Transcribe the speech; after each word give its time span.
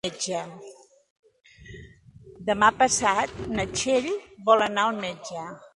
Demà 2.49 2.71
passat 2.81 3.39
na 3.57 3.71
Txell 3.77 4.13
vol 4.51 4.71
anar 4.73 4.89
al 4.93 5.03
metge. 5.07 5.51